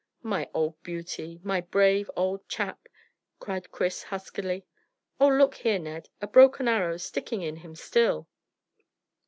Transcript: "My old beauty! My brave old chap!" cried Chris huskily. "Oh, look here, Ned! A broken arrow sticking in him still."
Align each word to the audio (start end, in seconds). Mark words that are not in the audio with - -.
"My 0.23 0.49
old 0.51 0.81
beauty! 0.81 1.39
My 1.43 1.61
brave 1.61 2.09
old 2.15 2.49
chap!" 2.49 2.89
cried 3.39 3.71
Chris 3.71 4.01
huskily. 4.01 4.65
"Oh, 5.19 5.27
look 5.27 5.53
here, 5.53 5.77
Ned! 5.77 6.09
A 6.23 6.25
broken 6.25 6.67
arrow 6.67 6.97
sticking 6.97 7.43
in 7.43 7.57
him 7.57 7.75
still." 7.75 8.27